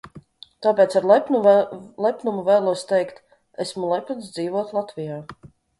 [0.65, 3.25] Tāpēc ar lepnumu vēlos teikt:
[3.67, 5.25] esmu lepns dzīvot Latvijā!